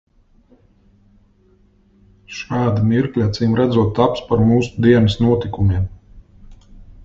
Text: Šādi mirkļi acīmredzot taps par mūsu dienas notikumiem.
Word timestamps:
Šādi 2.39 2.87
mirkļi 2.93 3.27
acīmredzot 3.27 3.95
taps 4.03 4.27
par 4.33 4.43
mūsu 4.51 4.85
dienas 4.89 5.21
notikumiem. 5.27 5.89